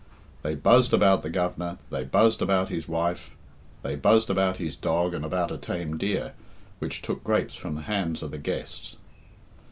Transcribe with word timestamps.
They 0.41 0.55
buzzed 0.55 0.93
about 0.95 1.21
the 1.21 1.29
Governor, 1.29 1.77
they 1.91 2.03
buzzed 2.03 2.41
about 2.41 2.69
his 2.69 2.87
wife, 2.87 3.35
they 3.83 3.95
buzzed 3.95 4.31
about 4.31 4.57
his 4.57 4.75
dog 4.75 5.13
and 5.13 5.23
about 5.23 5.51
a 5.51 5.57
tame 5.59 5.95
deer, 5.99 6.33
which 6.79 7.03
took 7.03 7.23
grapes 7.23 7.53
from 7.55 7.75
the 7.75 7.81
hands 7.83 8.23
of 8.23 8.31
the 8.31 8.39
guests. 8.39 8.95